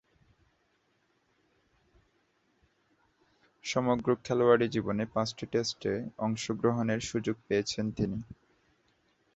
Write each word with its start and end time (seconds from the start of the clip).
সমগ্র 3.65 4.07
খেলোয়াড়ী 4.25 4.67
জীবনে 4.67 5.03
পাঁচটি 5.13 5.45
টেস্টে 5.45 5.93
অংশগ্রহণের 6.17 7.01
সুযোগ 7.01 7.35
পেয়েছেন 7.47 7.85
তিনি। 7.91 8.17